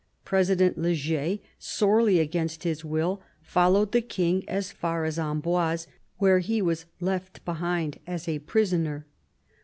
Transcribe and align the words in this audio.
President 0.25 0.79
Le 0.79 0.95
Jay, 0.95 1.43
sorely 1.59 2.19
against 2.19 2.63
his 2.63 2.83
will, 2.83 3.21
followed 3.43 3.91
the 3.91 4.01
King 4.01 4.43
as 4.49 4.71
far 4.71 5.05
as 5.05 5.19
Amboise, 5.19 5.85
where 6.17 6.39
he 6.39 6.59
was 6.59 6.85
left 6.99 7.45
behind 7.45 7.99
as 8.07 8.27
a 8.27 8.39
prisoner. 8.39 9.05